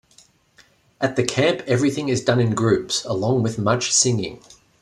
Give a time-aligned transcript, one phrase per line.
[0.99, 4.41] At the camp everything is done in groups, along with much singing.